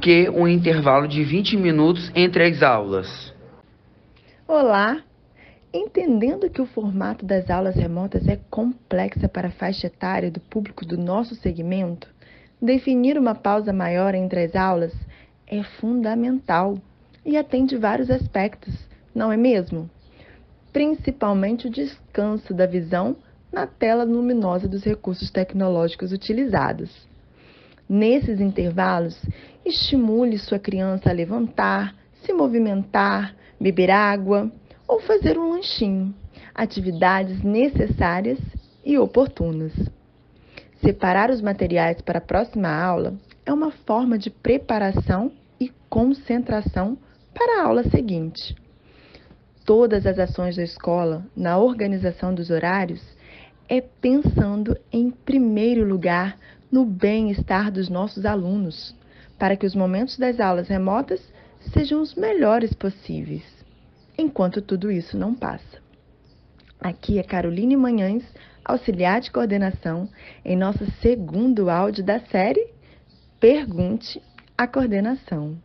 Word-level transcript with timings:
que 0.00 0.28
um 0.28 0.48
intervalo 0.48 1.06
de 1.06 1.22
20 1.22 1.56
minutos 1.56 2.10
entre 2.16 2.42
as 2.44 2.64
aulas? 2.64 3.32
Olá! 4.48 5.00
Entendendo 5.72 6.50
que 6.50 6.60
o 6.60 6.66
formato 6.66 7.24
das 7.24 7.48
aulas 7.48 7.76
remotas 7.76 8.26
é 8.26 8.36
complexa 8.50 9.28
para 9.28 9.48
a 9.48 9.52
faixa 9.52 9.86
etária 9.86 10.32
do 10.32 10.40
público 10.40 10.84
do 10.84 10.98
nosso 10.98 11.36
segmento, 11.36 12.08
definir 12.60 13.16
uma 13.16 13.36
pausa 13.36 13.72
maior 13.72 14.16
entre 14.16 14.42
as 14.42 14.56
aulas 14.56 14.92
é 15.46 15.62
fundamental 15.62 16.76
e 17.24 17.36
atende 17.36 17.76
vários 17.76 18.10
aspectos, 18.10 18.74
não 19.14 19.30
é 19.30 19.36
mesmo? 19.36 19.88
Principalmente 20.72 21.68
o 21.68 21.70
descanso 21.70 22.52
da 22.52 22.66
visão 22.66 23.14
na 23.52 23.68
tela 23.68 24.02
luminosa 24.02 24.66
dos 24.66 24.82
recursos 24.82 25.30
tecnológicos 25.30 26.10
utilizados. 26.10 27.06
Nesses 27.88 28.40
intervalos, 28.40 29.20
estimule 29.64 30.38
sua 30.38 30.58
criança 30.58 31.10
a 31.10 31.12
levantar, 31.12 31.94
se 32.22 32.32
movimentar, 32.32 33.34
beber 33.60 33.90
água 33.90 34.50
ou 34.86 35.00
fazer 35.00 35.38
um 35.38 35.50
lanchinho, 35.50 36.14
atividades 36.54 37.42
necessárias 37.42 38.38
e 38.84 38.98
oportunas. 38.98 39.72
Separar 40.80 41.30
os 41.30 41.40
materiais 41.40 42.00
para 42.00 42.18
a 42.18 42.22
próxima 42.22 42.68
aula 42.68 43.14
é 43.46 43.52
uma 43.52 43.70
forma 43.70 44.18
de 44.18 44.30
preparação 44.30 45.32
e 45.60 45.70
concentração 45.88 46.98
para 47.32 47.60
a 47.60 47.66
aula 47.66 47.84
seguinte. 47.84 48.56
Todas 49.64 50.06
as 50.06 50.18
ações 50.18 50.56
da 50.56 50.62
escola 50.64 51.24
na 51.36 51.56
organização 51.56 52.34
dos 52.34 52.50
horários 52.50 53.00
é 53.68 53.80
pensando 53.80 54.76
em 54.92 55.10
primeiro 55.10 55.88
lugar 55.88 56.36
no 56.70 56.84
bem-estar 56.84 57.70
dos 57.70 57.88
nossos 57.88 58.26
alunos, 58.26 58.94
para 59.38 59.56
que 59.56 59.66
os 59.66 59.74
momentos 59.74 60.16
das 60.16 60.40
aulas 60.40 60.68
remotas 60.68 61.20
sejam 61.72 62.00
os 62.00 62.14
melhores 62.14 62.72
possíveis, 62.72 63.44
enquanto 64.18 64.60
tudo 64.60 64.90
isso 64.90 65.16
não 65.16 65.34
passa. 65.34 65.80
Aqui 66.80 67.18
é 67.18 67.22
Caroline 67.22 67.76
Manhães, 67.76 68.24
auxiliar 68.64 69.20
de 69.20 69.30
coordenação, 69.30 70.08
em 70.44 70.56
nosso 70.56 70.84
segundo 71.00 71.70
áudio 71.70 72.04
da 72.04 72.20
série 72.20 72.68
Pergunte 73.38 74.22
a 74.56 74.66
Coordenação. 74.66 75.56